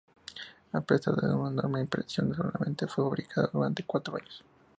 [0.73, 4.43] A pesar de su enorme impresión, solamente fue fabricada durante cuatro años.